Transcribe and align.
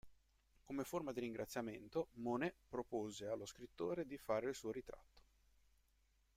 Come 0.65 0.83
forma 0.83 1.11
di 1.11 1.19
ringraziamento, 1.19 2.07
Manet 2.13 2.55
propose 2.67 3.27
allo 3.27 3.45
scrittore 3.45 4.07
di 4.07 4.17
fare 4.17 4.49
il 4.49 4.55
suo 4.55 4.71
ritratto. 4.71 5.21